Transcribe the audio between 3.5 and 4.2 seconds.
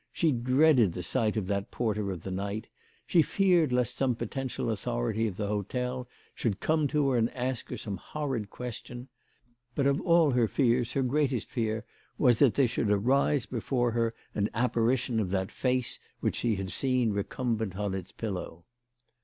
lest some